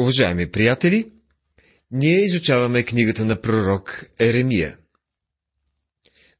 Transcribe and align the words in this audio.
Уважаеми 0.00 0.50
приятели, 0.50 1.12
ние 1.90 2.24
изучаваме 2.24 2.82
книгата 2.82 3.24
на 3.24 3.40
пророк 3.40 4.04
Еремия. 4.18 4.78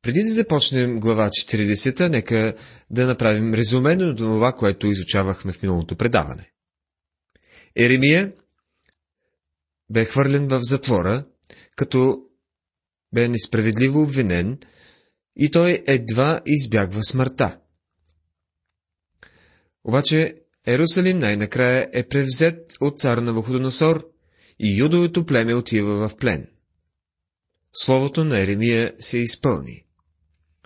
Преди 0.02 0.22
да 0.22 0.30
започнем 0.30 1.00
глава 1.00 1.28
40, 1.28 2.08
нека 2.08 2.54
да 2.90 3.06
направим 3.06 3.54
резюме 3.54 3.96
на 3.96 4.16
това, 4.16 4.52
което 4.52 4.86
изучавахме 4.86 5.52
в 5.52 5.62
миналото 5.62 5.96
предаване. 5.96 6.50
Еремия 7.76 8.32
бе 9.90 10.04
хвърлен 10.04 10.48
в 10.48 10.60
затвора, 10.62 11.24
като 11.76 12.22
бе 13.14 13.28
несправедливо 13.28 14.02
обвинен 14.02 14.58
и 15.36 15.50
той 15.50 15.84
едва 15.86 16.40
избягва 16.46 17.04
смъртта. 17.04 17.58
Обаче 19.84 20.41
Ерусалим 20.66 21.18
най-накрая 21.18 21.88
е 21.92 22.08
превзет 22.08 22.72
от 22.80 22.98
цар 22.98 23.18
на 23.18 23.32
Вуходоносор 23.32 24.08
и 24.58 24.78
юдовото 24.78 25.26
племе 25.26 25.54
отива 25.54 26.08
в 26.08 26.16
плен. 26.16 26.46
Словото 27.72 28.24
на 28.24 28.38
Еремия 28.38 28.92
се 28.98 29.18
изпълни. 29.18 29.84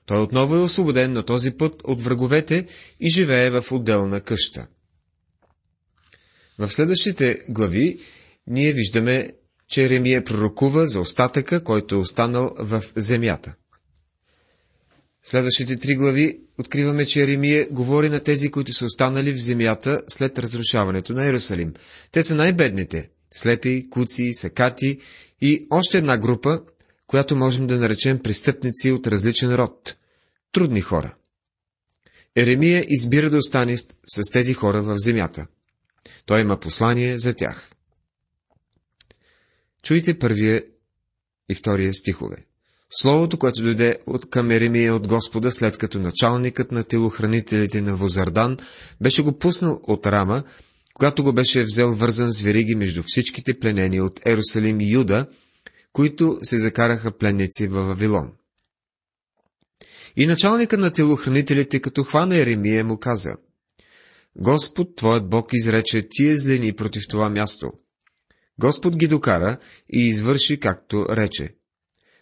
Той 0.07 0.23
отново 0.23 0.55
е 0.55 0.63
освободен 0.63 1.13
на 1.13 1.23
този 1.23 1.51
път 1.51 1.83
от 1.85 2.03
враговете 2.03 2.67
и 3.01 3.11
живее 3.11 3.51
в 3.51 3.73
отделна 3.73 4.21
къща. 4.21 4.67
В 6.59 6.69
следващите 6.69 7.39
глави 7.49 7.99
ние 8.47 8.73
виждаме, 8.73 9.33
че 9.69 9.85
Еремия 9.85 10.25
пророкува 10.25 10.87
за 10.87 11.01
остатъка, 11.01 11.65
който 11.65 11.95
е 11.95 11.99
останал 11.99 12.55
в 12.59 12.85
земята. 12.97 13.55
Следващите 15.29 15.77
три 15.77 15.95
глави 15.95 16.41
откриваме, 16.59 17.07
че 17.07 17.23
Еремия 17.23 17.69
говори 17.71 18.09
на 18.09 18.21
тези, 18.21 18.51
които 18.51 18.73
са 18.73 18.85
останали 18.85 19.33
в 19.33 19.43
земята 19.43 20.03
след 20.09 20.39
разрушаването 20.39 21.13
на 21.13 21.25
Иерусалим. 21.25 21.75
Те 22.13 22.23
са 22.23 22.35
най-бедните– 22.35 23.11
слепи, 23.31 23.87
куци, 23.91 24.35
сакати 24.35 24.99
и 25.41 25.67
още 25.71 25.99
една 25.99 26.19
група, 26.19 26.63
която 27.07 27.37
можем 27.37 27.67
да 27.67 27.79
наречем 27.79 28.19
престъпници 28.19 28.93
от 28.93 29.07
различен 29.07 29.55
род– 29.55 29.97
трудни 30.53 30.81
хора. 30.81 31.15
Еремия 32.37 32.85
избира 32.89 33.31
да 33.31 33.37
остане 33.37 33.77
с 34.07 34.31
тези 34.33 34.55
хора 34.55 34.83
в 34.83 34.99
земята. 34.99 35.47
Той 36.27 36.41
има 36.41 36.61
послание 36.61 37.19
за 37.19 37.35
тях. 37.35 37.71
Чуйте 39.83 40.19
първия 40.19 40.65
и 41.49 41.55
втория 41.55 41.95
стихове. 41.95 42.37
Словото, 42.91 43.39
което 43.39 43.63
дойде 43.63 43.99
от 44.07 44.31
към 44.31 44.51
Еремия 44.51 44.95
от 44.95 45.09
Господа, 45.09 45.51
след 45.51 45.79
като 45.79 45.99
началникът 45.99 46.73
на 46.73 46.85
телохранителите 46.85 47.81
на 47.81 47.97
Возардан 47.97 48.57
беше 49.01 49.23
го 49.23 49.39
пуснал 49.39 49.81
от 49.83 50.07
Рама, 50.07 50.45
когато 50.95 51.25
го 51.25 51.33
беше 51.33 51.65
взел 51.65 51.95
вързан 51.95 52.33
с 52.33 52.41
вериги 52.41 52.75
между 52.75 53.03
всичките 53.07 53.59
пленени 53.59 54.01
от 54.01 54.21
Ерусалим 54.27 54.81
и 54.81 54.93
Юда, 54.93 55.27
които 55.93 56.39
се 56.43 56.59
закараха 56.59 57.19
пленници 57.19 57.67
във 57.67 57.87
Вавилон. 57.87 58.33
И 60.17 60.27
началникът 60.27 60.81
на 60.81 60.91
телохранителите, 60.91 61.81
като 61.81 62.05
хвана 62.05 62.37
Еремия, 62.37 62.85
му 62.85 62.99
каза, 62.99 63.37
Господ, 64.37 64.97
твоят 64.97 65.29
Бог, 65.29 65.49
изрече 65.53 66.09
тия 66.11 66.39
злини 66.39 66.73
против 66.73 67.03
това 67.09 67.31
място. 67.31 67.73
Господ 68.61 68.97
ги 68.97 69.09
докара 69.09 69.59
и 69.93 70.07
извърши 70.07 70.61
както 70.61 71.07
рече. 71.11 71.55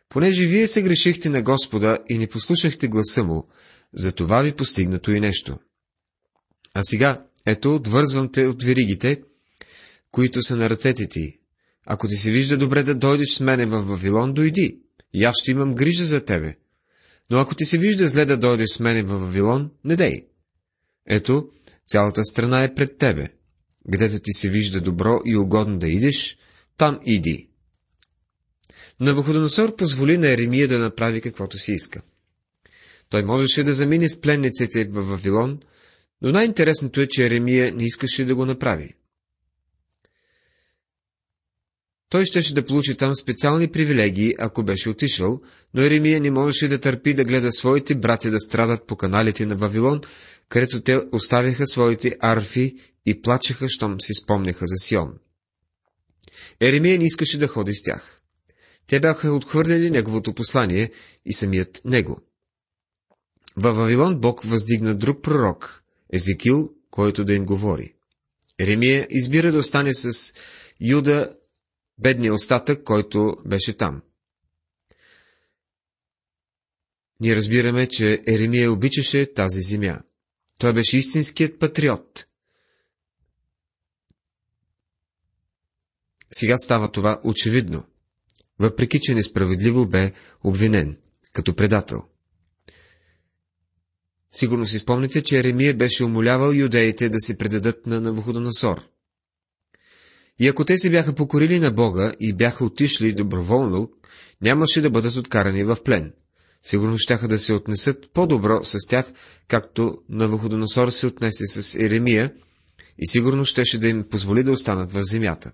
Понеже 0.09 0.47
вие 0.47 0.67
се 0.67 0.83
грешихте 0.83 1.29
на 1.29 1.43
Господа 1.43 1.99
и 2.09 2.19
не 2.19 2.27
послушахте 2.27 2.89
гласа 2.89 3.25
му, 3.25 3.49
за 3.95 4.13
това 4.13 4.43
ви 4.43 4.57
постигнато 4.57 5.11
и 5.11 5.21
нещо. 5.21 5.59
А 6.75 6.83
сега, 6.83 7.17
ето, 7.47 7.75
отвързвам 7.75 8.33
те 8.33 8.47
от 8.47 8.63
веригите, 8.63 9.23
които 10.11 10.43
са 10.43 10.57
на 10.57 10.71
ръцете 10.71 11.09
ти. 11.09 11.39
Ако 11.87 12.09
ти 12.09 12.15
се 12.15 12.31
вижда 12.31 12.57
добре 12.57 12.83
да 12.83 12.95
дойдеш 12.95 13.29
с 13.35 13.41
мене 13.41 13.67
в 13.67 13.83
Вавилон, 13.83 14.33
дойди, 14.33 14.79
и 15.15 15.25
аз 15.25 15.37
ще 15.41 15.51
имам 15.51 15.75
грижа 15.75 16.05
за 16.05 16.25
тебе. 16.25 16.57
Но 17.31 17.39
ако 17.39 17.55
ти 17.55 17.65
се 17.65 17.79
вижда 17.79 18.09
зле 18.09 18.25
да 18.25 18.37
дойдеш 18.37 18.70
с 18.70 18.81
мене 18.81 19.03
в 19.03 19.19
Вавилон, 19.19 19.70
не 19.85 19.97
дей. 19.97 20.27
Ето, 21.07 21.48
цялата 21.87 22.25
страна 22.25 22.64
е 22.64 22.75
пред 22.75 22.98
тебе. 22.98 23.29
Гдето 23.89 24.19
ти 24.19 24.33
се 24.33 24.51
вижда 24.51 24.81
добро 24.81 25.20
и 25.25 25.37
угодно 25.37 25.79
да 25.79 25.89
идеш, 25.89 26.39
там 26.77 27.01
иди. 27.05 27.48
Навуходоносор 29.01 29.77
позволи 29.77 30.19
на 30.19 30.29
Еремия 30.29 30.69
да 30.69 30.79
направи 30.79 31.21
каквото 31.21 31.59
си 31.59 31.73
иска. 31.73 32.03
Той 33.09 33.23
можеше 33.23 33.65
да 33.65 33.75
замине 33.75 34.09
с 34.09 34.21
пленниците 34.21 34.85
в 34.85 35.03
Вавилон, 35.03 35.61
но 36.23 36.33
най-интересното 36.33 37.01
е, 37.01 37.07
че 37.07 37.27
Еремия 37.27 37.75
не 37.75 37.85
искаше 37.85 38.25
да 38.25 38.35
го 38.35 38.47
направи. 38.47 38.95
Той 42.09 42.25
щеше 42.25 42.55
да 42.55 42.67
получи 42.67 42.97
там 42.97 43.15
специални 43.15 43.71
привилегии, 43.71 44.35
ако 44.39 44.65
беше 44.65 44.89
отишъл, 44.89 45.41
но 45.75 45.83
Еремия 45.83 46.21
не 46.21 46.31
можеше 46.31 46.69
да 46.69 46.81
търпи 46.81 47.15
да 47.15 47.25
гледа 47.25 47.53
своите 47.53 47.95
братя 47.95 48.31
да 48.31 48.41
страдат 48.41 48.87
по 48.87 48.97
каналите 48.97 49.47
на 49.47 49.57
Вавилон, 49.57 50.01
където 50.49 50.81
те 50.81 51.01
оставяха 51.13 51.67
своите 51.67 52.17
арфи 52.21 52.77
и 53.07 53.23
плачеха, 53.23 53.69
щом 53.69 54.01
си 54.01 54.13
спомняха 54.15 54.67
за 54.67 54.77
Сион. 54.77 55.19
Еремия 56.61 56.99
не 56.99 57.05
искаше 57.05 57.39
да 57.39 57.49
ходи 57.49 57.75
с 57.75 57.83
тях. 57.83 58.21
Те 58.86 59.00
бяха 59.00 59.33
отхвърляли 59.33 59.90
неговото 59.90 60.34
послание 60.34 60.90
и 61.24 61.34
самият 61.34 61.80
него. 61.84 62.20
Във 63.56 63.77
Вавилон 63.77 64.20
Бог 64.20 64.45
въздигна 64.45 64.95
друг 64.95 65.22
пророк, 65.22 65.83
Езекил, 66.12 66.74
който 66.90 67.24
да 67.24 67.34
им 67.34 67.45
говори. 67.45 67.95
Еремия 68.58 69.06
избира 69.11 69.52
да 69.52 69.58
остане 69.58 69.95
с 69.95 70.33
Юда, 70.80 71.36
бедния 71.98 72.34
остатък, 72.34 72.84
който 72.84 73.36
беше 73.46 73.77
там. 73.77 74.02
Ние 77.20 77.36
разбираме, 77.36 77.89
че 77.89 78.22
Еремия 78.27 78.72
обичаше 78.72 79.33
тази 79.33 79.61
земя. 79.61 80.01
Той 80.58 80.72
беше 80.72 80.98
истинският 80.98 81.58
патриот. 81.58 82.27
Сега 86.33 86.58
става 86.58 86.92
това 86.92 87.20
очевидно 87.24 87.86
въпреки 88.59 89.01
че 89.01 89.15
несправедливо 89.15 89.87
бе 89.87 90.13
обвинен 90.45 90.97
като 91.33 91.55
предател. 91.55 91.98
Сигурно 94.33 94.67
си 94.67 94.79
спомните, 94.79 95.23
че 95.23 95.39
Еремия 95.39 95.75
беше 95.75 96.05
умолявал 96.05 96.53
юдеите 96.53 97.09
да 97.09 97.20
се 97.20 97.39
предадат 97.39 97.87
на 97.87 98.01
Навуходоносор. 98.01 98.83
И 100.39 100.48
ако 100.48 100.64
те 100.64 100.79
се 100.79 100.91
бяха 100.91 101.14
покорили 101.14 101.59
на 101.59 101.70
Бога 101.70 102.13
и 102.20 102.33
бяха 102.33 102.64
отишли 102.64 103.13
доброволно, 103.13 103.91
нямаше 104.43 104.81
да 104.81 104.91
бъдат 104.91 105.17
откарани 105.17 105.64
в 105.64 105.77
плен. 105.85 106.13
Сигурно 106.63 106.98
щяха 106.98 107.29
да 107.29 107.39
се 107.39 107.53
отнесат 107.53 108.11
по-добро 108.13 108.64
с 108.64 108.79
тях, 108.89 109.13
както 109.48 109.98
Навуходоносор 110.09 110.91
се 110.91 111.07
отнесе 111.07 111.47
с 111.47 111.75
Еремия, 111.75 112.33
и 112.98 113.07
сигурно 113.07 113.45
щеше 113.45 113.79
да 113.79 113.89
им 113.89 114.05
позволи 114.11 114.43
да 114.43 114.53
останат 114.53 114.93
в 114.93 115.01
земята. 115.03 115.53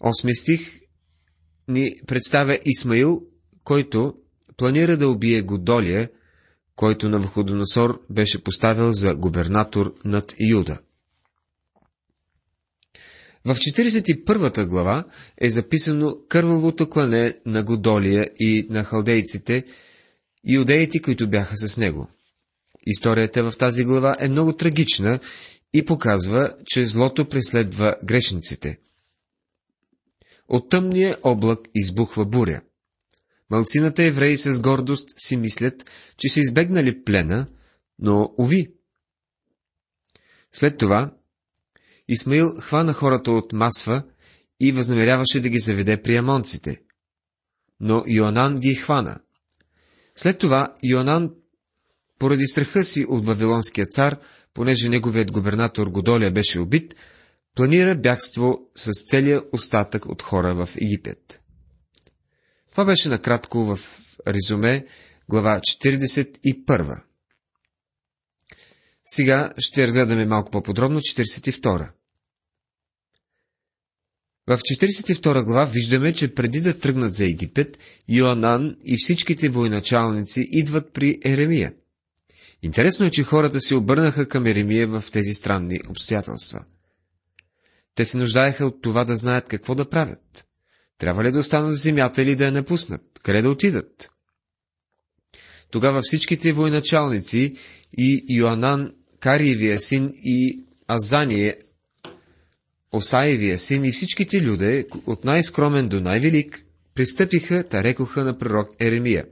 Осми 0.00 0.34
стих 0.34 0.80
ни 1.68 1.94
представя 2.06 2.58
Исмаил, 2.64 3.22
който 3.64 4.14
планира 4.56 4.96
да 4.96 5.08
убие 5.08 5.42
Годолия, 5.42 6.10
който 6.76 7.08
на 7.08 7.20
Входоносор 7.20 8.00
беше 8.10 8.44
поставил 8.44 8.92
за 8.92 9.14
губернатор 9.14 9.94
над 10.04 10.34
Юда. 10.50 10.78
В 13.44 13.54
41 13.54 14.66
глава 14.66 15.04
е 15.38 15.50
записано 15.50 16.16
кървавото 16.28 16.90
клане 16.90 17.34
на 17.46 17.62
Годолия 17.62 18.30
и 18.38 18.66
на 18.70 18.84
халдейците, 18.84 19.64
иудеите, 20.44 21.00
които 21.00 21.30
бяха 21.30 21.56
с 21.56 21.76
него. 21.76 22.10
Историята 22.86 23.50
в 23.50 23.56
тази 23.58 23.84
глава 23.84 24.16
е 24.20 24.28
много 24.28 24.52
трагична 24.56 25.20
и 25.74 25.84
показва, 25.84 26.54
че 26.66 26.86
злото 26.86 27.28
преследва 27.28 27.94
грешниците– 28.04 28.78
от 30.50 30.68
тъмния 30.68 31.16
облак 31.22 31.58
избухва 31.74 32.26
буря. 32.26 32.60
Малцината 33.50 34.02
евреи 34.02 34.36
с 34.36 34.60
гордост 34.60 35.08
си 35.16 35.36
мислят, 35.36 35.90
че 36.16 36.28
са 36.28 36.40
избегнали 36.40 37.04
плена, 37.04 37.46
но 37.98 38.34
уви. 38.38 38.74
След 40.52 40.78
това 40.78 41.14
Исмаил 42.08 42.48
хвана 42.60 42.92
хората 42.92 43.32
от 43.32 43.52
Масва 43.52 44.02
и 44.60 44.72
възнамеряваше 44.72 45.40
да 45.40 45.48
ги 45.48 45.58
заведе 45.58 46.02
при 46.02 46.16
амонците. 46.16 46.82
Но 47.80 48.04
Йоанан 48.06 48.58
ги 48.58 48.74
хвана. 48.74 49.20
След 50.14 50.38
това 50.38 50.74
Йоанан, 50.82 51.30
поради 52.18 52.46
страха 52.46 52.84
си 52.84 53.06
от 53.08 53.24
Вавилонския 53.24 53.86
цар, 53.86 54.18
понеже 54.54 54.88
неговият 54.88 55.32
губернатор 55.32 55.86
Годолия 55.88 56.30
беше 56.30 56.60
убит, 56.60 56.94
планира 57.54 57.94
бягство 57.94 58.58
с 58.76 58.90
целия 59.10 59.42
остатък 59.52 60.06
от 60.06 60.22
хора 60.22 60.54
в 60.54 60.68
Египет. 60.76 61.42
Това 62.70 62.84
беше 62.84 63.08
накратко 63.08 63.58
в 63.58 63.80
резюме, 64.26 64.86
глава 65.28 65.60
41. 65.60 67.02
Сега 69.06 69.52
ще 69.58 69.86
разгледаме 69.86 70.26
малко 70.26 70.50
по-подробно 70.50 71.00
42. 71.00 71.90
В 74.46 74.58
42 74.58 75.44
глава 75.44 75.64
виждаме, 75.64 76.12
че 76.12 76.34
преди 76.34 76.60
да 76.60 76.78
тръгнат 76.78 77.14
за 77.14 77.24
Египет, 77.24 77.78
Йоанан 78.08 78.76
и 78.84 78.96
всичките 78.98 79.48
военачалници 79.48 80.46
идват 80.50 80.92
при 80.92 81.20
Еремия. 81.24 81.72
Интересно 82.62 83.06
е, 83.06 83.10
че 83.10 83.22
хората 83.22 83.60
се 83.60 83.74
обърнаха 83.74 84.28
към 84.28 84.46
Еремия 84.46 84.86
в 84.86 85.04
тези 85.12 85.32
странни 85.32 85.80
обстоятелства. 85.88 86.64
Те 87.94 88.04
се 88.04 88.18
нуждаеха 88.18 88.66
от 88.66 88.82
това 88.82 89.04
да 89.04 89.16
знаят 89.16 89.48
какво 89.48 89.74
да 89.74 89.88
правят. 89.88 90.46
Трябва 90.98 91.24
ли 91.24 91.32
да 91.32 91.38
останат 91.38 91.70
в 91.70 91.82
земята 91.82 92.22
или 92.22 92.36
да 92.36 92.44
я 92.44 92.52
напуснат? 92.52 93.02
Къде 93.22 93.42
да 93.42 93.50
отидат? 93.50 94.10
Тогава 95.70 96.00
всичките 96.02 96.52
военачалници 96.52 97.54
и 97.98 98.24
Йоанан, 98.28 98.92
Кариевия 99.20 99.80
син 99.80 100.12
и 100.14 100.66
Азание, 100.88 101.56
Осаевия 102.92 103.58
син 103.58 103.84
и 103.84 103.92
всичките 103.92 104.42
люде, 104.42 104.86
от 105.06 105.24
най-скромен 105.24 105.88
до 105.88 106.00
най-велик, 106.00 106.64
пристъпиха, 106.94 107.64
та 107.68 107.84
рекоха 107.84 108.24
на 108.24 108.38
пророк 108.38 108.68
Еремия. 108.80 109.24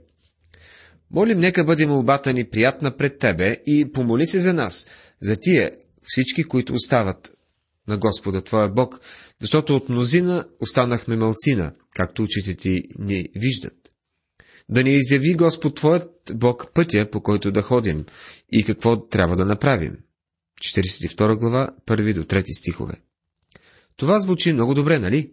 Молим, 1.11 1.39
нека 1.39 1.63
бъде 1.63 1.85
молбата 1.85 2.33
ни 2.33 2.49
приятна 2.49 2.97
пред 2.97 3.19
Тебе 3.19 3.57
и 3.65 3.91
помоли 3.91 4.25
се 4.25 4.39
за 4.39 4.53
нас, 4.53 4.87
за 5.21 5.37
тия 5.39 5.71
всички, 6.03 6.43
които 6.43 6.73
остават 6.73 7.31
на 7.89 7.97
Господа 7.97 8.41
Твоя 8.41 8.69
Бог, 8.69 8.99
защото 9.41 9.75
от 9.75 9.89
мнозина 9.89 10.45
останахме 10.59 11.15
мълцина, 11.15 11.73
както 11.95 12.23
очите 12.23 12.55
ти 12.55 12.83
ни 12.99 13.25
виждат. 13.35 13.73
Да 14.69 14.83
ни 14.83 14.95
изяви 14.95 15.33
Господ 15.33 15.75
Твоят 15.75 16.11
Бог 16.33 16.71
пътя, 16.73 17.09
по 17.11 17.21
който 17.21 17.51
да 17.51 17.61
ходим 17.61 18.05
и 18.51 18.63
какво 18.63 19.07
трябва 19.07 19.35
да 19.35 19.45
направим. 19.45 19.97
42 20.61 21.35
глава, 21.35 21.69
1 21.87 22.13
до 22.13 22.23
3 22.23 22.59
стихове. 22.59 23.01
Това 23.95 24.19
звучи 24.19 24.53
много 24.53 24.73
добре, 24.73 24.99
нали? 24.99 25.31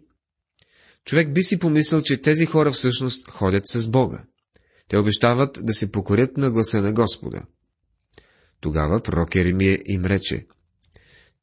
Човек 1.05 1.33
би 1.33 1.43
си 1.43 1.59
помислил, 1.59 2.01
че 2.01 2.21
тези 2.21 2.45
хора 2.45 2.71
всъщност 2.71 3.29
ходят 3.29 3.63
с 3.67 3.89
Бога. 3.89 4.23
Те 4.87 4.97
обещават 4.97 5.59
да 5.61 5.73
се 5.73 5.91
покорят 5.91 6.37
на 6.37 6.51
гласа 6.51 6.81
на 6.81 6.93
Господа. 6.93 7.41
Тогава 8.61 9.01
пророк 9.01 9.35
Еремия 9.35 9.79
им 9.85 10.05
рече, 10.05 10.45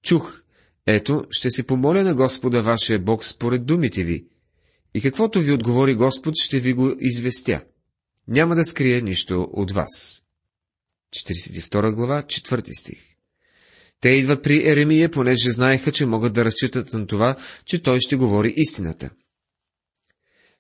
Чух, 0.05 0.44
ето, 0.87 1.25
ще 1.31 1.51
се 1.51 1.67
помоля 1.67 2.03
на 2.03 2.15
Господа 2.15 2.63
вашия 2.63 2.99
Бог 2.99 3.25
според 3.25 3.67
думите 3.67 4.05
ви, 4.05 4.27
и 4.95 5.01
каквото 5.01 5.41
ви 5.41 5.53
отговори 5.53 5.95
Господ, 5.95 6.35
ще 6.37 6.61
ви 6.61 6.73
го 6.73 6.97
известя. 7.01 7.65
Няма 8.29 8.55
да 8.55 8.65
скрие 8.65 9.01
нищо 9.01 9.49
от 9.53 9.73
вас. 9.73 10.23
42 11.15 11.95
глава, 11.95 12.23
4 12.23 12.81
стих 12.81 12.99
Те 14.01 14.09
идват 14.09 14.43
при 14.43 14.71
Еремия, 14.71 15.11
понеже 15.11 15.51
знаеха, 15.51 15.93
че 15.93 16.07
могат 16.07 16.33
да 16.33 16.45
разчитат 16.45 16.93
на 16.93 17.07
това, 17.07 17.37
че 17.65 17.83
той 17.83 18.01
ще 18.01 18.17
говори 18.17 18.55
истината. 18.57 19.11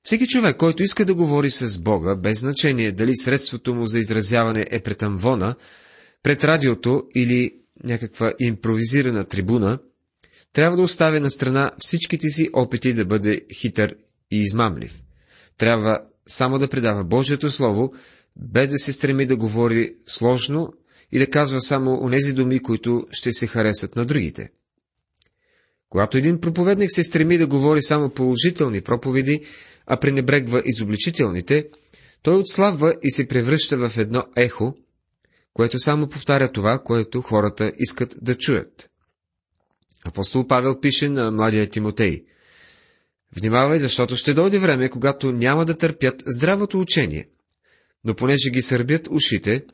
Всеки 0.02 0.26
човек, 0.26 0.56
който 0.56 0.82
иска 0.82 1.04
да 1.04 1.14
говори 1.14 1.50
с 1.50 1.78
Бога, 1.78 2.14
без 2.16 2.40
значение 2.40 2.92
дали 2.92 3.16
средството 3.16 3.74
му 3.74 3.86
за 3.86 3.98
изразяване 3.98 4.66
е 4.70 4.80
пред 4.80 5.02
амвона, 5.02 5.56
пред 6.22 6.44
радиото 6.44 7.02
или 7.14 7.54
някаква 7.84 8.32
импровизирана 8.40 9.24
трибуна, 9.24 9.78
трябва 10.54 10.76
да 10.76 10.82
оставя 10.82 11.20
на 11.20 11.30
страна 11.30 11.70
всичките 11.78 12.28
си 12.28 12.50
опити 12.52 12.92
да 12.92 13.04
бъде 13.04 13.40
хитър 13.54 13.96
и 14.30 14.40
измамлив. 14.40 15.02
Трябва 15.58 15.98
само 16.28 16.58
да 16.58 16.68
предава 16.68 17.04
Божието 17.04 17.50
Слово, 17.50 17.92
без 18.36 18.70
да 18.70 18.78
се 18.78 18.92
стреми 18.92 19.26
да 19.26 19.36
говори 19.36 19.94
сложно 20.06 20.72
и 21.12 21.18
да 21.18 21.30
казва 21.30 21.60
само 21.60 21.98
онези 22.02 22.32
думи, 22.32 22.58
които 22.62 23.06
ще 23.10 23.32
се 23.32 23.46
харесат 23.46 23.96
на 23.96 24.04
другите. 24.04 24.48
Когато 25.90 26.16
един 26.16 26.40
проповедник 26.40 26.90
се 26.92 27.04
стреми 27.04 27.38
да 27.38 27.46
говори 27.46 27.82
само 27.82 28.10
положителни 28.10 28.80
проповеди, 28.80 29.40
а 29.86 29.96
пренебрегва 29.96 30.62
изобличителните, 30.64 31.68
той 32.22 32.36
отслабва 32.36 32.94
и 33.02 33.10
се 33.10 33.28
превръща 33.28 33.88
в 33.88 33.98
едно 33.98 34.24
ехо, 34.36 34.74
което 35.54 35.78
само 35.78 36.08
повтаря 36.08 36.52
това, 36.52 36.78
което 36.78 37.22
хората 37.22 37.72
искат 37.78 38.16
да 38.22 38.34
чуят. 38.38 38.90
Апостол 40.04 40.46
Павел 40.46 40.80
пише 40.80 41.08
на 41.08 41.30
младия 41.30 41.70
Тимотей. 41.70 42.24
Внимавай, 43.36 43.78
защото 43.78 44.16
ще 44.16 44.34
дойде 44.34 44.58
време, 44.58 44.90
когато 44.90 45.32
няма 45.32 45.64
да 45.64 45.76
търпят 45.76 46.22
здравото 46.26 46.80
учение, 46.80 47.28
но 48.04 48.14
понеже 48.14 48.50
ги 48.50 48.62
сърбят 48.62 49.08
ушите, 49.10 49.64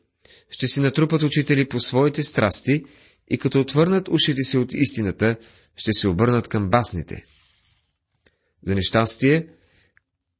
ще 0.51 0.67
си 0.67 0.81
натрупат 0.81 1.23
учители 1.23 1.69
по 1.69 1.81
своите 1.81 2.23
страсти 2.23 2.85
и 3.31 3.39
като 3.39 3.61
отвърнат 3.61 4.09
ушите 4.09 4.43
си 4.43 4.59
от 4.59 4.73
истината, 4.73 5.37
ще 5.77 5.93
се 5.93 6.09
обърнат 6.09 6.49
към 6.49 6.71
басните. 6.71 7.25
За 8.67 8.75
нещастие, 8.75 9.47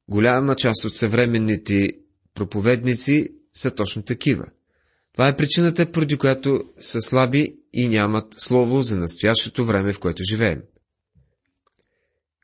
голяма 0.09 0.55
част 0.55 0.85
от 0.85 0.95
съвременните 0.95 1.89
проповедници 2.33 3.27
са 3.53 3.75
точно 3.75 4.03
такива. 4.03 4.45
Това 5.13 5.27
е 5.27 5.35
причината, 5.35 5.91
поради 5.91 6.17
която 6.17 6.63
са 6.79 7.01
слаби 7.01 7.55
и 7.73 7.87
нямат 7.87 8.35
слово 8.37 8.83
за 8.83 8.97
настоящото 8.97 9.65
време, 9.65 9.93
в 9.93 9.99
което 9.99 10.23
живеем. 10.23 10.61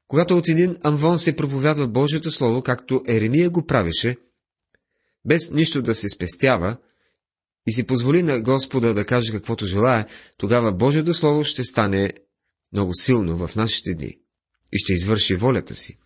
Когато 0.07 0.37
от 0.37 0.47
един 0.47 0.77
амвон 0.83 1.19
се 1.19 1.35
проповядва 1.35 1.87
Божието 1.87 2.31
Слово, 2.31 2.61
както 2.61 3.03
Еремия 3.07 3.49
го 3.49 3.65
правеше, 3.65 4.17
без 5.25 5.51
нищо 5.51 5.81
да 5.81 5.95
се 5.95 6.09
спестява, 6.09 6.77
и 7.67 7.73
си 7.73 7.87
позволи 7.87 8.23
на 8.23 8.41
Господа 8.41 8.93
да 8.93 9.05
каже 9.05 9.31
каквото 9.31 9.65
желая, 9.65 10.07
тогава 10.37 10.73
Божието 10.73 11.13
Слово 11.13 11.43
ще 11.43 11.63
стане 11.63 12.11
много 12.73 12.93
силно 12.95 13.47
в 13.47 13.55
нашите 13.55 13.93
дни 13.93 14.17
и 14.73 14.77
ще 14.77 14.93
извърши 14.93 15.35
волята 15.35 15.75
си. 15.75 15.99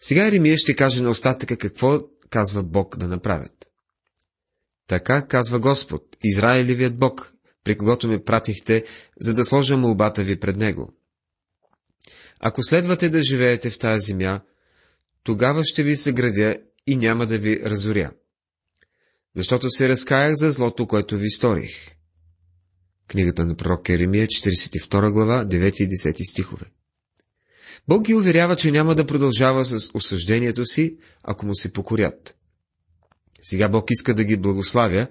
Сега 0.00 0.26
Еремия 0.26 0.56
ще 0.56 0.76
каже 0.76 1.02
на 1.02 1.10
остатъка 1.10 1.56
какво 1.56 2.00
казва 2.30 2.62
Бог 2.62 2.96
да 2.96 3.08
направят. 3.08 3.69
Така 4.90 5.26
казва 5.26 5.58
Господ, 5.58 6.16
Израилевият 6.24 6.98
Бог, 6.98 7.34
при 7.64 7.76
когото 7.76 8.08
ме 8.08 8.24
пратихте, 8.24 8.84
за 9.20 9.34
да 9.34 9.44
сложа 9.44 9.76
молбата 9.76 10.22
ви 10.22 10.40
пред 10.40 10.56
Него. 10.56 10.92
Ако 12.40 12.62
следвате 12.62 13.08
да 13.08 13.22
живеете 13.22 13.70
в 13.70 13.78
тази 13.78 14.06
земя, 14.06 14.40
тогава 15.22 15.64
ще 15.64 15.82
ви 15.82 15.96
съградя 15.96 16.56
и 16.86 16.96
няма 16.96 17.26
да 17.26 17.38
ви 17.38 17.60
разоря. 17.64 18.12
Защото 19.36 19.70
се 19.70 19.88
разкаях 19.88 20.34
за 20.34 20.50
злото, 20.50 20.86
което 20.86 21.16
ви 21.16 21.30
сторих. 21.30 21.94
Книгата 23.08 23.46
на 23.46 23.56
пророк 23.56 23.88
Еремия, 23.88 24.26
42 24.26 25.12
глава, 25.12 25.44
9 25.44 25.82
и 25.82 25.88
10 25.88 26.30
стихове. 26.30 26.66
Бог 27.88 28.02
ги 28.02 28.14
уверява, 28.14 28.56
че 28.56 28.70
няма 28.70 28.94
да 28.94 29.06
продължава 29.06 29.64
с 29.64 29.90
осъждението 29.94 30.64
си, 30.64 30.96
ако 31.22 31.46
му 31.46 31.54
се 31.54 31.72
покорят. 31.72 32.39
Сега 33.42 33.68
Бог 33.68 33.90
иска 33.90 34.14
да 34.14 34.24
ги 34.24 34.36
благославя. 34.36 35.06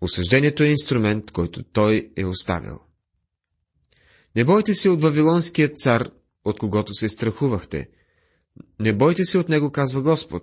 Осъждението 0.00 0.62
е 0.62 0.68
инструмент, 0.68 1.30
който 1.30 1.62
Той 1.62 2.12
е 2.16 2.24
оставил. 2.24 2.78
Не 4.36 4.44
бойте 4.44 4.74
се 4.74 4.88
от 4.88 5.02
Вавилонския 5.02 5.68
цар, 5.68 6.10
от 6.44 6.58
когото 6.58 6.94
се 6.94 7.08
страхувахте. 7.08 7.88
Не 8.80 8.92
бойте 8.92 9.24
се 9.24 9.38
от 9.38 9.48
него, 9.48 9.70
казва 9.70 10.02
Господ, 10.02 10.42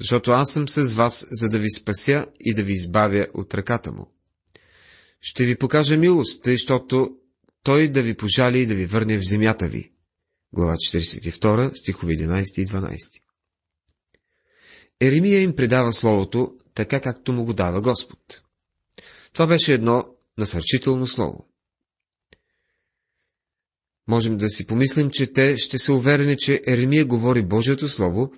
защото 0.00 0.30
аз 0.30 0.52
съм 0.52 0.68
с 0.68 0.94
вас, 0.94 1.26
за 1.30 1.48
да 1.48 1.58
ви 1.58 1.70
спася 1.70 2.26
и 2.40 2.54
да 2.54 2.62
ви 2.62 2.72
избавя 2.72 3.26
от 3.34 3.54
ръката 3.54 3.92
му. 3.92 4.14
Ще 5.20 5.44
ви 5.44 5.56
покажа 5.56 5.96
милост, 5.96 6.42
тъй, 6.42 6.54
защото 6.54 7.10
той 7.62 7.88
да 7.88 8.02
ви 8.02 8.14
пожали 8.14 8.58
и 8.58 8.66
да 8.66 8.74
ви 8.74 8.86
върне 8.86 9.18
в 9.18 9.28
земята 9.28 9.68
ви. 9.68 9.92
Глава 10.52 10.74
42, 10.74 11.74
стихове 11.74 12.12
11 12.12 12.62
и 12.62 12.66
12. 12.66 12.96
Еремия 15.02 15.40
им 15.40 15.56
предава 15.56 15.92
Словото, 15.92 16.54
така 16.74 17.00
както 17.00 17.32
му 17.32 17.44
го 17.44 17.52
дава 17.52 17.80
Господ. 17.80 18.42
Това 19.32 19.46
беше 19.46 19.74
едно 19.74 20.04
насърчително 20.38 21.06
слово. 21.06 21.48
Можем 24.08 24.38
да 24.38 24.48
си 24.48 24.66
помислим, 24.66 25.10
че 25.10 25.32
те 25.32 25.56
ще 25.56 25.78
се 25.78 25.92
уверени, 25.92 26.36
че 26.36 26.62
Еремия 26.66 27.04
говори 27.04 27.42
Божието 27.42 27.88
Слово, 27.88 28.32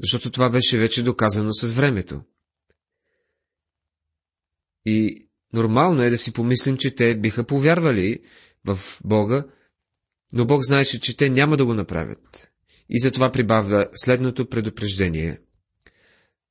защото 0.00 0.30
това 0.30 0.50
беше 0.50 0.78
вече 0.78 1.02
доказано 1.02 1.52
с 1.52 1.72
времето. 1.72 2.22
И 4.86 5.26
нормално 5.52 6.02
е 6.02 6.10
да 6.10 6.18
си 6.18 6.32
помислим, 6.32 6.76
че 6.76 6.94
те 6.94 7.18
биха 7.18 7.46
повярвали 7.46 8.20
в 8.64 8.78
Бога, 9.04 9.46
но 10.32 10.46
Бог 10.46 10.64
знаеше, 10.64 11.00
че 11.00 11.16
те 11.16 11.30
няма 11.30 11.56
да 11.56 11.66
го 11.66 11.74
направят. 11.74 12.50
И 12.88 13.00
затова 13.00 13.32
прибавя 13.32 13.86
следното 13.94 14.48
предупреждение. 14.48 15.40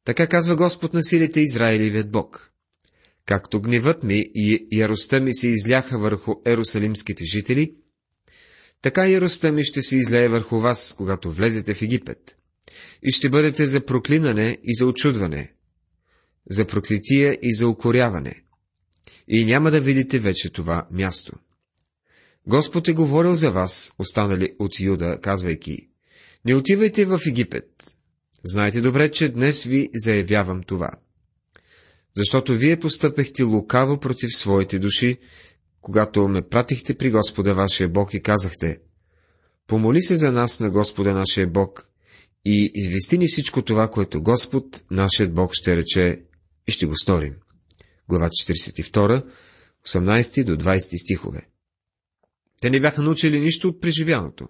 Така 0.08 0.28
казва 0.28 0.56
Господ 0.56 0.94
на 0.94 1.04
силите 1.04 1.42
Израилевият 1.42 2.12
Бог. 2.12 2.52
Както 3.26 3.62
гневът 3.62 4.04
ми 4.04 4.26
и 4.36 4.68
яростта 4.72 5.20
ми 5.20 5.34
се 5.34 5.48
изляха 5.48 6.00
върху 6.00 6.36
ерусалимските 6.46 7.24
жители, 7.26 7.76
така 8.82 9.08
яростта 9.08 9.52
ми 9.52 9.64
ще 9.64 9.82
се 9.82 9.98
излее 9.98 10.28
върху 10.28 10.60
вас, 10.60 10.94
когато 10.98 11.32
влезете 11.32 11.74
в 11.74 11.82
Египет. 11.82 12.38
И 13.04 13.12
ще 13.12 13.30
бъдете 13.30 13.68
за 13.68 13.86
проклинане 13.86 14.58
и 14.64 14.76
за 14.76 14.86
очудване, 14.86 15.54
за 16.50 16.68
проклетия 16.68 17.38
и 17.42 17.56
за 17.56 17.68
укоряване. 17.68 18.44
И 19.28 19.46
няма 19.46 19.72
да 19.72 19.82
видите 19.82 20.20
вече 20.20 20.50
това 20.50 20.88
място. 20.92 21.34
Господ 22.46 22.88
е 22.88 22.94
говорил 22.94 23.36
за 23.36 23.52
вас, 23.52 23.94
останали 24.00 24.54
от 24.60 24.80
Юда, 24.80 25.20
казвайки, 25.22 25.90
не 26.46 26.56
отивайте 26.56 27.06
в 27.06 27.20
Египет. 27.28 27.77
Знаете 28.50 28.82
добре, 28.82 29.12
че 29.12 29.30
днес 29.30 29.64
ви 29.64 29.90
заявявам 29.94 30.64
това. 30.64 30.90
Защото 32.16 32.56
вие 32.56 32.80
постъпехте 32.80 33.44
лукаво 33.44 34.00
против 34.00 34.30
своите 34.36 34.80
души, 34.80 35.18
когато 35.82 36.28
ме 36.28 36.42
пратихте 36.42 36.98
при 36.98 37.12
Господа 37.12 37.54
вашия 37.54 37.90
Бог 37.90 38.14
и 38.14 38.22
казахте, 38.22 38.80
помоли 39.68 40.02
се 40.02 40.16
за 40.16 40.32
нас 40.32 40.60
на 40.60 40.70
Господа 40.70 41.14
нашия 41.14 41.48
Бог 41.48 41.90
и 42.46 42.72
извести 42.74 43.18
ни 43.18 43.28
всичко 43.28 43.62
това, 43.62 43.88
което 43.88 44.24
Господ, 44.24 44.84
нашият 44.92 45.34
Бог, 45.34 45.52
ще 45.54 45.78
рече 45.78 46.22
и 46.68 46.72
ще 46.72 46.86
го 46.86 46.98
сторим. 46.98 47.36
Глава 48.10 48.30
42, 48.30 49.26
18 49.88 50.44
до 50.44 50.58
20 50.58 51.04
стихове. 51.04 51.48
Те 52.62 52.70
не 52.70 52.80
бяха 52.80 53.02
научили 53.02 53.40
нищо 53.40 53.68
от 53.68 53.82
преживяното. 53.82 54.48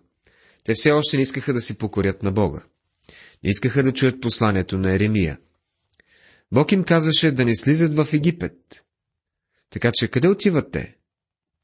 Те 0.63 0.73
все 0.73 0.91
още 0.91 1.17
не 1.17 1.23
искаха 1.23 1.53
да 1.53 1.61
се 1.61 1.77
покорят 1.77 2.23
на 2.23 2.31
Бога. 2.31 2.63
Не 3.43 3.49
искаха 3.49 3.83
да 3.83 3.93
чуят 3.93 4.21
посланието 4.21 4.77
на 4.77 4.91
Еремия. 4.91 5.39
Бог 6.51 6.71
им 6.71 6.83
казваше 6.83 7.31
да 7.31 7.45
не 7.45 7.55
слизат 7.55 7.95
в 7.95 8.13
Египет. 8.13 8.83
Така 9.69 9.91
че 9.93 10.07
къде 10.07 10.27
отиват 10.27 10.71
те? 10.71 10.97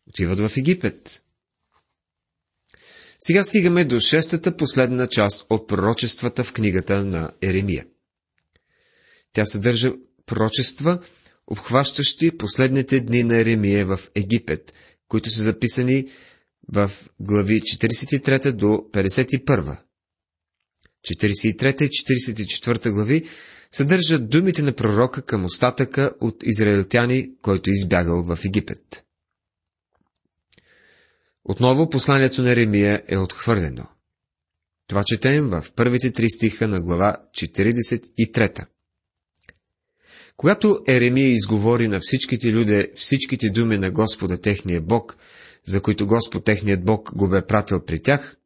Отиват 0.10 0.40
в 0.40 0.58
Египет. 0.58 1.24
Сега 3.20 3.44
стигаме 3.44 3.86
до 3.86 4.00
шестата 4.00 4.58
последна 4.58 5.08
част 5.08 5.46
от 5.50 5.68
пророчествата 5.68 6.44
в 6.44 6.54
книгата 6.54 7.06
на 7.06 7.32
Еремия. 7.42 7.86
Тя 9.34 9.46
съдържа 9.46 9.92
пророчества, 10.26 11.00
обхващащи 11.48 12.38
последните 12.38 13.00
дни 13.00 13.24
на 13.24 13.38
Еремия 13.38 13.86
в 13.86 14.00
Египет, 14.16 14.74
които 15.08 15.32
са 15.32 15.42
записани 15.44 16.10
в 16.74 16.92
глави 17.20 17.62
43 17.62 18.52
до 18.52 18.66
51. 18.66 19.78
43 21.04 21.84
и 21.84 21.90
44 21.90 22.92
глави 22.92 23.30
съдържат 23.72 24.30
думите 24.30 24.62
на 24.64 24.76
пророка 24.76 25.22
към 25.22 25.46
остатъка 25.46 26.12
от 26.22 26.44
израелтяни, 26.44 27.36
който 27.42 27.70
е 27.70 27.74
избягал 27.74 28.24
в 28.24 28.40
Египет. 28.46 29.06
Отново 31.46 31.90
посланието 31.90 32.42
на 32.42 32.52
Еремия 32.52 33.04
е 33.08 33.18
отхвърлено. 33.18 33.88
Това 34.88 35.04
четем 35.06 35.50
в 35.50 35.66
първите 35.76 36.12
три 36.12 36.30
стиха 36.30 36.68
на 36.68 36.82
глава 36.82 37.18
43. 37.32 38.66
Когато 40.38 40.80
Еремия 40.88 41.30
изговори 41.30 41.88
на 41.88 42.00
всичките 42.02 42.52
люди 42.52 42.88
всичките 42.96 43.50
думи 43.50 43.78
на 43.78 43.92
Господа 43.92 44.38
техния 44.38 44.82
Бог, 44.82 45.18
за 45.66 45.82
които 45.82 46.08
Господ 46.08 46.46
техният 46.46 46.86
Бог 46.86 47.16
го 47.16 47.30
бе 47.30 47.46
пратил 47.46 47.86
при 47.86 48.00
тях, 48.00 48.38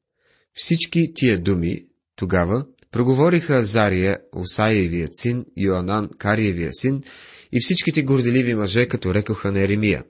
всички 0.53 1.11
тия 1.13 1.39
думи 1.39 1.86
тогава 2.17 2.65
проговориха 2.91 3.55
Азария, 3.55 4.19
Осаевият 4.35 5.17
син, 5.17 5.45
Йоанан, 5.57 6.09
Кариевия 6.17 6.69
син 6.73 7.03
и 7.51 7.59
всичките 7.61 8.03
горделиви 8.03 8.55
мъже, 8.55 8.87
като 8.87 9.13
рекоха 9.13 9.51
на 9.51 9.61
Еремия. 9.61 10.03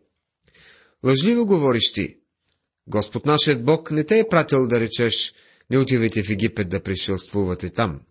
Лъжливо 1.04 1.46
говориш 1.46 1.92
ти. 1.92 2.18
Господ 2.88 3.26
нашият 3.26 3.66
Бог 3.66 3.92
не 3.92 4.04
те 4.04 4.20
е 4.20 4.28
пратил 4.30 4.68
да 4.68 4.80
речеш, 4.80 5.34
не 5.70 5.78
отивайте 5.78 6.24
в 6.24 6.30
Египет 6.30 6.70
да 6.70 6.84
пришелствувате 6.84 7.70
там. 7.70 8.02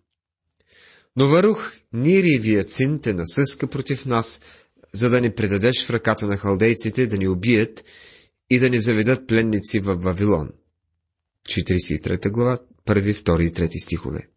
Но 1.15 1.27
Варух, 1.27 1.73
Нириевият 1.93 2.69
син, 2.69 2.99
те 2.99 3.13
насъска 3.13 3.67
против 3.67 4.05
нас, 4.05 4.41
за 4.93 5.09
да 5.09 5.21
ни 5.21 5.31
предадеш 5.31 5.85
в 5.85 5.89
ръката 5.89 6.27
на 6.27 6.37
халдейците, 6.37 7.07
да 7.07 7.17
ни 7.17 7.27
убият 7.27 7.83
и 8.49 8.59
да 8.59 8.69
ни 8.69 8.79
заведат 8.79 9.27
пленници 9.27 9.79
в 9.79 9.95
Вавилон. 9.95 10.49
43 11.49 12.29
глава, 12.29 12.59
1, 12.87 13.13
2 13.13 13.43
и 13.43 13.51
3 13.51 13.83
стихове. 13.83 14.27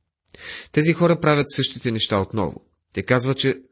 Тези 0.73 0.93
хора 0.93 1.21
правят 1.21 1.51
същите 1.51 1.91
неща 1.91 2.21
отново. 2.21 2.65
Те 2.95 3.03
казват, 3.03 3.39
че 3.39 3.63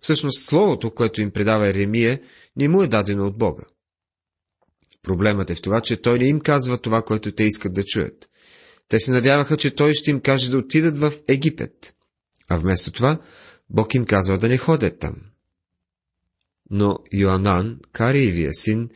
всъщност 0.00 0.44
словото, 0.44 0.94
което 0.94 1.20
им 1.20 1.30
предава 1.30 1.68
Еремия, 1.68 2.20
не 2.56 2.68
му 2.68 2.82
е 2.82 2.88
дадено 2.88 3.26
от 3.26 3.38
Бога. 3.38 3.62
Проблемът 5.02 5.50
е 5.50 5.54
в 5.54 5.62
това, 5.62 5.80
че 5.80 5.96
той 5.96 6.18
не 6.18 6.26
им 6.26 6.40
казва 6.40 6.78
това, 6.78 7.02
което 7.02 7.32
те 7.32 7.44
искат 7.44 7.74
да 7.74 7.84
чуят. 7.84 8.28
Те 8.88 9.00
се 9.00 9.10
надяваха, 9.10 9.56
че 9.56 9.74
той 9.74 9.94
ще 9.94 10.10
им 10.10 10.20
каже 10.20 10.50
да 10.50 10.58
отидат 10.58 10.98
в 10.98 11.12
Египет. 11.28 11.94
А 12.48 12.56
вместо 12.56 12.92
това, 12.92 13.20
Бог 13.70 13.94
им 13.94 14.04
казва 14.04 14.38
да 14.38 14.48
не 14.48 14.58
ходят 14.58 14.98
там. 14.98 15.16
Но 16.70 16.98
Йоанан, 17.12 17.80
Кариевия 17.92 18.52
син, 18.52 18.88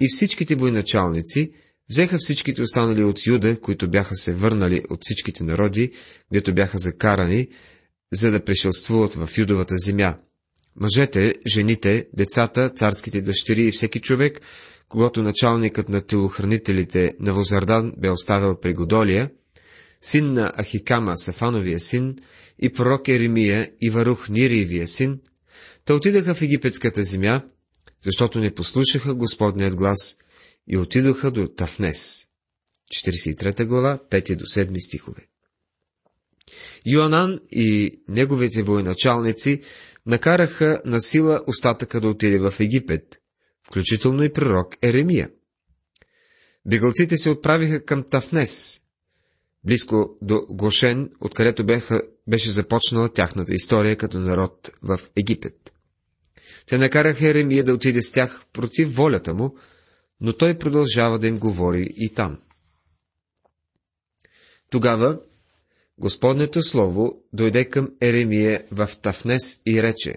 и 0.00 0.06
всичките 0.08 0.54
военачалници 0.54 1.52
взеха 1.90 2.18
всичките 2.18 2.62
останали 2.62 3.04
от 3.04 3.26
Юда, 3.26 3.60
които 3.60 3.90
бяха 3.90 4.14
се 4.14 4.34
върнали 4.34 4.82
от 4.90 4.98
всичките 5.02 5.44
народи, 5.44 5.92
гдето 6.30 6.54
бяха 6.54 6.78
закарани, 6.78 7.48
за 8.12 8.30
да 8.30 8.44
пришелствуват 8.44 9.14
в 9.14 9.30
Юдовата 9.38 9.74
земя. 9.78 10.18
Мъжете, 10.76 11.34
жените, 11.46 12.06
децата, 12.12 12.70
царските 12.70 13.22
дъщери 13.22 13.66
и 13.66 13.72
всеки 13.72 14.00
човек, 14.00 14.40
когато 14.88 15.22
началникът 15.22 15.88
на 15.88 16.00
телохранителите 16.00 17.14
на 17.20 17.32
Возардан 17.32 17.92
бе 17.98 18.10
оставил 18.10 18.60
при 18.60 18.74
Годолия, 18.74 19.30
син 20.00 20.32
на 20.32 20.52
Ахикама, 20.60 21.16
Сафановия 21.16 21.80
син, 21.80 22.16
и 22.58 22.72
пророк 22.72 23.08
Еремия 23.08 23.70
и 23.80 23.90
Варух 23.90 24.28
Нириевия 24.28 24.88
син, 24.88 25.20
та 25.84 25.94
отидаха 25.94 26.34
в 26.34 26.42
египетската 26.42 27.02
земя, 27.02 27.42
защото 28.04 28.38
не 28.40 28.54
послушаха 28.54 29.14
Господният 29.14 29.76
глас 29.76 30.16
и 30.68 30.78
отидоха 30.78 31.30
до 31.30 31.48
Тафнес. 31.48 32.26
43 33.04 33.64
глава, 33.64 33.98
5 34.10 34.36
до 34.36 34.44
7 34.44 34.86
стихове. 34.86 35.26
Йоанан 36.86 37.40
и 37.50 38.00
неговите 38.08 38.62
военачалници 38.62 39.62
накараха 40.06 40.82
на 40.84 41.00
сила 41.00 41.40
остатъка 41.46 42.00
да 42.00 42.08
отиде 42.08 42.38
в 42.38 42.54
Египет, 42.60 43.16
включително 43.66 44.22
и 44.22 44.32
пророк 44.32 44.76
Еремия. 44.82 45.30
Бегалците 46.66 47.16
се 47.16 47.30
отправиха 47.30 47.84
към 47.84 48.04
Тафнес, 48.10 48.80
близко 49.64 50.18
до 50.22 50.46
Гошен, 50.50 51.10
откъдето 51.20 51.66
беха, 51.66 52.02
беше 52.26 52.50
започнала 52.50 53.08
тяхната 53.08 53.54
история 53.54 53.96
като 53.96 54.20
народ 54.20 54.70
в 54.82 55.00
Египет. 55.16 55.72
Те 56.66 56.78
накараха 56.78 57.28
Еремия 57.28 57.64
да 57.64 57.74
отиде 57.74 58.02
с 58.02 58.12
тях 58.12 58.44
против 58.52 58.96
волята 58.96 59.34
му, 59.34 59.56
но 60.20 60.32
той 60.32 60.58
продължава 60.58 61.18
да 61.18 61.26
им 61.26 61.38
говори 61.38 61.88
и 61.96 62.14
там. 62.14 62.38
Тогава 64.70 65.20
Господнето 65.98 66.62
слово 66.62 67.22
дойде 67.32 67.64
към 67.64 67.90
Еремия 68.00 68.64
в 68.70 68.90
Тафнес 69.02 69.60
и 69.66 69.82
рече, 69.82 70.16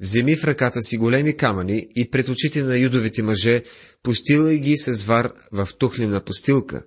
Вземи 0.00 0.36
в 0.36 0.44
ръката 0.44 0.82
си 0.82 0.96
големи 0.96 1.36
камъни 1.36 1.88
и 1.96 2.10
пред 2.10 2.28
очите 2.28 2.62
на 2.62 2.78
юдовите 2.78 3.22
мъже 3.22 3.64
постилай 4.02 4.58
ги 4.58 4.76
с 4.76 5.04
вар 5.04 5.32
в 5.52 5.68
тухлина 5.78 6.24
постилка, 6.24 6.84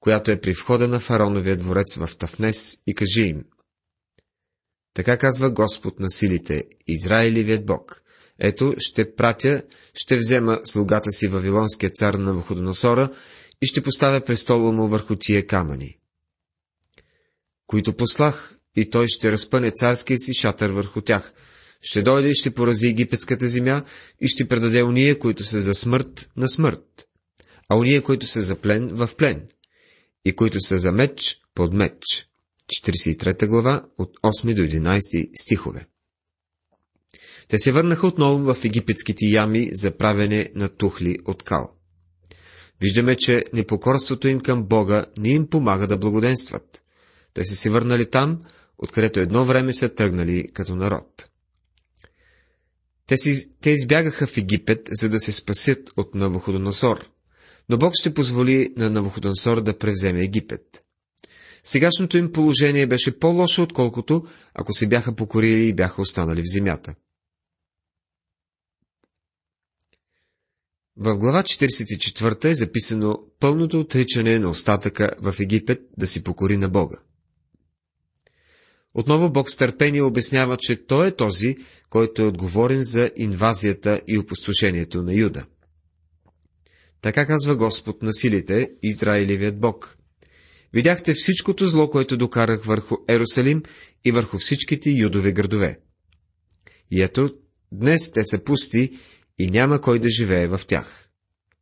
която 0.00 0.30
е 0.30 0.40
при 0.40 0.52
входа 0.52 0.88
на 0.88 1.00
фароновия 1.00 1.56
дворец 1.56 1.94
в 1.94 2.10
Тафнес 2.18 2.78
и 2.86 2.94
кажи 2.94 3.22
им– 3.22 3.44
така 4.98 5.18
казва 5.18 5.50
Господ 5.50 6.00
на 6.00 6.10
силите, 6.10 6.64
Израилевият 6.86 7.66
Бог. 7.66 8.02
Ето, 8.38 8.74
ще 8.78 9.14
пратя, 9.14 9.62
ще 9.94 10.16
взема 10.16 10.60
слугата 10.64 11.10
си 11.10 11.28
Вавилонския 11.28 11.90
цар 11.90 12.14
на 12.14 12.34
Вуходоносора 12.34 13.12
и 13.62 13.66
ще 13.66 13.82
поставя 13.82 14.24
престола 14.24 14.72
му 14.72 14.88
върху 14.88 15.16
тия 15.16 15.46
камъни, 15.46 15.98
които 17.66 17.92
послах, 17.92 18.58
и 18.76 18.90
той 18.90 19.08
ще 19.08 19.32
разпъне 19.32 19.70
царския 19.70 20.18
си 20.18 20.34
шатър 20.34 20.70
върху 20.70 21.00
тях. 21.00 21.32
Ще 21.82 22.02
дойде 22.02 22.28
и 22.28 22.34
ще 22.34 22.54
порази 22.54 22.86
египетската 22.86 23.48
земя 23.48 23.84
и 24.20 24.28
ще 24.28 24.48
предаде 24.48 24.82
уния, 24.82 25.18
които 25.18 25.44
са 25.44 25.60
за 25.60 25.74
смърт, 25.74 26.30
на 26.36 26.48
смърт, 26.48 27.06
а 27.68 27.76
уния, 27.76 28.02
които 28.02 28.26
са 28.26 28.42
за 28.42 28.56
плен, 28.56 28.88
в 28.92 29.10
плен, 29.16 29.46
и 30.24 30.36
които 30.36 30.60
са 30.60 30.78
за 30.78 30.92
меч, 30.92 31.40
под 31.54 31.72
меч. 31.72 32.28
43 32.86 33.46
глава, 33.46 33.84
от 33.98 34.18
8 34.22 34.54
до 34.54 34.62
11 34.62 35.30
стихове. 35.42 35.86
Те 37.48 37.58
се 37.58 37.72
върнаха 37.72 38.06
отново 38.06 38.54
в 38.54 38.64
египетските 38.64 39.24
ями 39.24 39.70
за 39.72 39.96
правене 39.96 40.50
на 40.54 40.68
тухли 40.68 41.16
от 41.24 41.42
кал. 41.42 41.74
Виждаме, 42.80 43.16
че 43.16 43.44
непокорството 43.52 44.28
им 44.28 44.40
към 44.40 44.64
Бога 44.64 45.06
не 45.18 45.28
им 45.28 45.46
помага 45.46 45.86
да 45.86 45.98
благоденстват. 45.98 46.82
Те 47.34 47.44
са 47.44 47.56
се 47.56 47.70
върнали 47.70 48.10
там, 48.10 48.38
откъдето 48.78 49.20
едно 49.20 49.44
време 49.44 49.72
са 49.72 49.88
тръгнали 49.88 50.48
като 50.52 50.76
народ. 50.76 51.28
Те, 53.06 53.16
си, 53.16 53.48
те 53.60 53.70
избягаха 53.70 54.26
в 54.26 54.36
Египет, 54.36 54.88
за 54.92 55.08
да 55.08 55.20
се 55.20 55.32
спасят 55.32 55.90
от 55.96 56.14
Навуходоносор, 56.14 57.08
но 57.68 57.78
Бог 57.78 57.92
ще 57.94 58.14
позволи 58.14 58.72
на 58.76 58.90
Навуходоносор 58.90 59.62
да 59.62 59.78
превземе 59.78 60.24
Египет. 60.24 60.82
Сегашното 61.64 62.18
им 62.18 62.32
положение 62.32 62.86
беше 62.86 63.18
по-лошо, 63.18 63.62
отколкото 63.62 64.26
ако 64.54 64.72
се 64.72 64.86
бяха 64.86 65.16
покорили 65.16 65.64
и 65.64 65.74
бяха 65.74 66.02
останали 66.02 66.40
в 66.40 66.52
земята. 66.52 66.94
В 71.00 71.18
глава 71.18 71.42
44 71.42 72.44
е 72.44 72.54
записано 72.54 73.18
пълното 73.40 73.80
отричане 73.80 74.38
на 74.38 74.50
остатъка 74.50 75.10
в 75.20 75.34
Египет 75.40 75.80
да 75.98 76.06
си 76.06 76.24
покори 76.24 76.56
на 76.56 76.68
Бога. 76.68 76.96
Отново 78.94 79.32
Бог 79.32 79.50
с 79.50 79.56
търпение 79.56 80.02
обяснява, 80.02 80.56
че 80.56 80.86
Той 80.86 81.08
е 81.08 81.16
този, 81.16 81.56
който 81.90 82.22
е 82.22 82.26
отговорен 82.26 82.82
за 82.82 83.10
инвазията 83.16 84.00
и 84.08 84.18
опустошението 84.18 85.02
на 85.02 85.14
Юда. 85.14 85.46
Така 87.00 87.26
казва 87.26 87.56
Господ 87.56 88.02
на 88.02 88.12
силите, 88.12 88.70
Израилевият 88.82 89.60
Бог. 89.60 89.98
Видяхте 90.72 91.14
всичкото 91.14 91.68
зло, 91.68 91.90
което 91.90 92.16
докарах 92.16 92.64
върху 92.64 92.96
Ерусалим 93.08 93.62
и 94.04 94.12
върху 94.12 94.38
всичките 94.38 94.90
юдови 94.90 95.32
градове. 95.32 95.80
И 96.90 97.02
ето, 97.02 97.34
днес 97.72 98.12
те 98.12 98.24
са 98.24 98.44
пусти 98.44 98.98
и 99.38 99.46
няма 99.46 99.80
кой 99.80 99.98
да 99.98 100.08
живее 100.10 100.48
в 100.48 100.60
тях. 100.66 101.08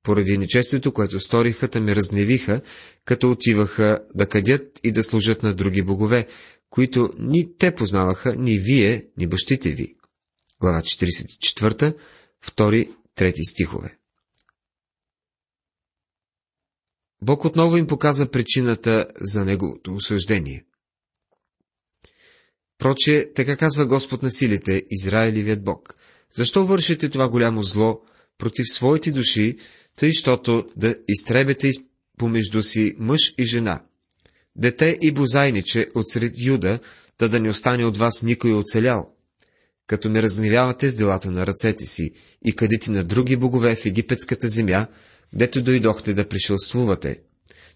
Поради 0.02 0.38
нечестието, 0.38 0.92
което 0.92 1.20
сториха, 1.20 1.68
те 1.68 1.80
ме 1.80 1.96
разгневиха, 1.96 2.60
като 3.04 3.30
отиваха 3.30 4.04
да 4.14 4.28
кадят 4.28 4.80
и 4.82 4.92
да 4.92 5.04
служат 5.04 5.42
на 5.42 5.54
други 5.54 5.82
богове, 5.82 6.26
които 6.70 7.10
ни 7.18 7.56
те 7.58 7.74
познаваха, 7.74 8.36
ни 8.36 8.58
вие, 8.58 9.06
ни 9.16 9.26
бащите 9.26 9.70
ви. 9.70 9.94
Глава 10.60 10.82
44, 10.82 11.96
2, 12.44 12.90
3 13.16 13.50
стихове. 13.50 13.98
Бог 17.22 17.44
отново 17.44 17.76
им 17.76 17.86
показа 17.86 18.30
причината 18.30 19.06
за 19.20 19.44
неговото 19.44 19.94
осъждение. 19.94 20.64
Проче, 22.78 23.32
така 23.34 23.56
казва 23.56 23.86
Господ 23.86 24.22
на 24.22 24.30
силите, 24.30 24.82
Израилевият 24.90 25.64
Бог. 25.64 25.94
Защо 26.32 26.66
вършите 26.66 27.08
това 27.08 27.28
голямо 27.28 27.62
зло 27.62 28.00
против 28.38 28.66
своите 28.68 29.10
души, 29.10 29.56
тъй, 29.96 30.12
щото 30.12 30.66
да 30.76 30.96
изтребете 31.08 31.70
помежду 32.18 32.62
си 32.62 32.94
мъж 32.98 33.34
и 33.38 33.44
жена, 33.44 33.82
дете 34.56 34.98
и 35.00 35.12
бозайниче 35.12 35.86
от 35.94 36.08
сред 36.08 36.32
Юда, 36.38 36.78
да 37.18 37.28
да 37.28 37.40
не 37.40 37.48
остане 37.48 37.84
от 37.84 37.96
вас 37.96 38.22
никой 38.22 38.52
оцелял, 38.52 39.16
като 39.86 40.10
ме 40.10 40.22
разгневявате 40.22 40.90
с 40.90 40.96
делата 40.96 41.30
на 41.30 41.46
ръцете 41.46 41.84
си 41.84 42.10
и 42.44 42.56
къдите 42.56 42.90
на 42.90 43.04
други 43.04 43.36
богове 43.36 43.76
в 43.76 43.86
египетската 43.86 44.48
земя, 44.48 44.86
дето 45.32 45.62
дойдохте 45.62 46.14
да 46.14 46.28
пришелствувате, 46.28 47.20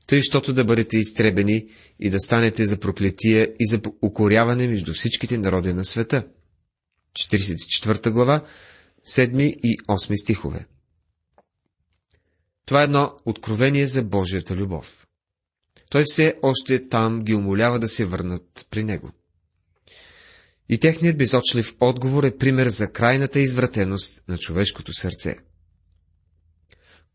тъй, 0.07 0.23
щото 0.23 0.53
да 0.53 0.65
бъдете 0.65 0.97
изтребени 0.97 1.67
и 2.01 2.11
да 2.11 2.21
станете 2.21 2.67
за 2.67 2.77
проклетия 2.77 3.49
и 3.61 3.67
за 3.67 3.81
укоряване 4.03 4.69
между 4.69 4.95
всичките 4.95 5.39
народи 5.39 5.73
на 5.73 5.85
света. 5.85 6.25
44 7.13 8.11
глава, 8.11 8.45
7 9.09 9.43
и 9.43 9.79
8 9.79 10.23
стихове. 10.23 10.67
Това 12.67 12.81
е 12.81 12.85
едно 12.85 13.13
откровение 13.25 13.87
за 13.87 14.03
Божията 14.03 14.57
любов. 14.57 15.07
Той 15.91 16.05
все 16.07 16.35
още 16.43 16.89
там 16.89 17.21
ги 17.23 17.35
умолява 17.35 17.79
да 17.79 17.89
се 17.89 18.05
върнат 18.05 18.67
при 18.71 18.85
него. 18.85 19.11
И 20.69 20.79
техният 20.79 21.19
безочлив 21.19 21.75
отговор 21.81 22.25
е 22.25 22.37
пример 22.37 22.69
за 22.69 22.93
крайната 22.93 23.41
извратеност 23.41 24.23
на 24.29 24.39
човешкото 24.39 24.93
сърце. 24.93 25.37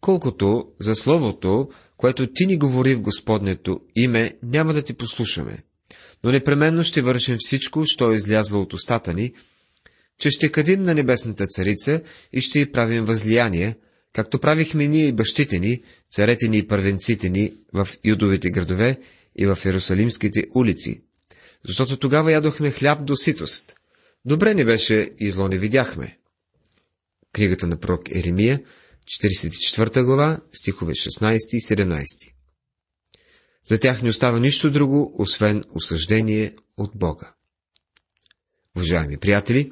Колкото 0.02 0.68
за 0.80 0.96
Словото, 0.96 1.70
което 1.98 2.34
ти 2.34 2.46
ни 2.46 2.58
говори 2.58 2.96
в 2.96 3.02
Господнето 3.02 3.80
име, 3.96 4.38
няма 4.44 4.74
да 4.74 4.82
ти 4.82 4.94
послушаме, 4.94 5.64
но 6.24 6.32
непременно 6.32 6.84
ще 6.84 7.02
вършим 7.02 7.38
всичко, 7.40 7.84
що 7.86 8.12
е 8.12 8.16
излязло 8.16 8.62
от 8.62 8.74
устата 8.74 9.14
ни, 9.14 9.34
че 10.20 10.32
ще 10.32 10.52
кадим 10.52 10.84
на 10.84 10.94
небесната 10.94 11.48
царица 11.48 12.02
и 12.34 12.42
ще 12.42 12.60
й 12.60 12.72
правим 12.72 13.06
възлияние, 13.06 13.76
както 14.14 14.40
правихме 14.40 14.88
ние 14.88 15.08
и 15.08 15.14
бащите 15.14 15.60
ни, 15.60 15.84
царете 16.12 16.48
ни 16.48 16.58
и 16.58 16.68
първенците 16.68 17.30
ни 17.30 17.54
в 17.74 17.88
юдовите 18.04 18.50
градове 18.50 19.00
и 19.36 19.46
в 19.46 19.58
Иерусалимските 19.66 20.44
улици, 20.56 21.02
защото 21.68 21.98
тогава 21.98 22.32
ядохме 22.32 22.72
хляб 22.72 23.06
до 23.06 23.16
ситост. 23.16 23.76
Добре 24.26 24.54
не 24.54 24.66
беше 24.66 25.12
и 25.20 25.32
зло 25.32 25.48
не 25.48 25.58
видяхме. 25.58 26.18
Книгата 27.34 27.68
на 27.68 27.78
пророк 27.78 28.12
Еремия, 28.12 28.64
44 29.22 30.04
глава, 30.04 30.40
стихове 30.54 30.94
16 30.94 31.38
и 31.54 31.62
17. 31.62 32.32
За 33.66 33.80
тях 33.80 34.02
не 34.02 34.10
остава 34.10 34.40
нищо 34.40 34.72
друго, 34.72 35.16
освен 35.18 35.64
осъждение 35.70 36.54
от 36.78 36.92
Бога. 36.96 37.34
Уважаеми 38.76 39.18
приятели, 39.18 39.72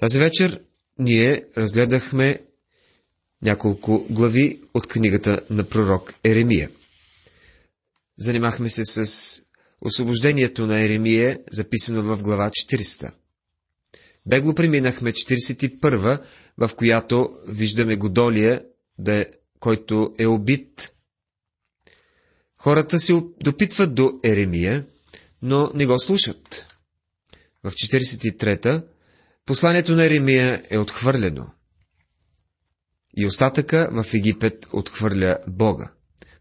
тази 0.00 0.18
вечер 0.18 0.60
ние 0.98 1.44
разгледахме 1.56 2.40
няколко 3.42 4.06
глави 4.10 4.60
от 4.74 4.86
книгата 4.86 5.40
на 5.50 5.68
пророк 5.68 6.14
Еремия. 6.24 6.70
Занимахме 8.18 8.70
се 8.70 8.84
с 8.84 9.42
освобождението 9.80 10.66
на 10.66 10.82
Еремия, 10.82 11.38
записано 11.52 12.02
в 12.02 12.22
глава 12.22 12.50
400. 12.50 13.12
Бегло 14.26 14.54
преминахме 14.54 15.12
41, 15.12 16.22
в 16.58 16.70
която 16.76 17.38
виждаме 17.48 17.96
Годолия, 17.96 18.64
да 18.98 19.14
е, 19.14 19.26
който 19.58 20.14
е 20.18 20.26
убит. 20.26 20.94
Хората 22.56 22.98
се 22.98 23.12
допитват 23.40 23.94
до 23.94 24.20
Еремия, 24.24 24.86
но 25.42 25.70
не 25.74 25.86
го 25.86 25.98
слушат. 25.98 26.66
В 27.64 27.70
43-та 27.70 28.82
посланието 29.50 29.96
на 29.96 30.06
Еремия 30.06 30.62
е 30.70 30.78
отхвърлено. 30.78 31.46
И 33.16 33.26
остатъка 33.26 33.88
в 33.92 34.14
Египет 34.14 34.66
отхвърля 34.72 35.38
Бога. 35.48 35.92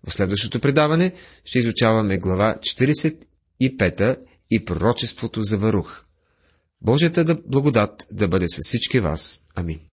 В 0.08 0.14
следващото 0.14 0.60
предаване 0.60 1.14
ще 1.46 1.60
изучаваме 1.60 2.18
глава 2.18 2.56
45 2.60 4.18
и 4.52 4.66
пророчеството 4.66 5.42
за 5.42 5.58
Варух. 5.58 6.04
Божията 6.82 7.24
да 7.24 7.36
благодат 7.46 8.08
да 8.12 8.28
бъде 8.28 8.46
с 8.50 8.60
всички 8.64 9.00
вас. 9.00 9.42
Амин. 9.56 9.80